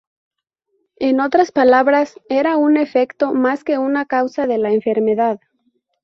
En 0.95 1.19
otras 1.19 1.51
palabras, 1.51 2.19
era 2.27 2.57
un 2.57 2.75
efecto, 2.75 3.35
más 3.35 3.63
que 3.63 3.77
una 3.77 4.05
causa 4.05 4.47
de 4.47 4.57
la 4.57 4.71
enfermedad. 4.73 5.39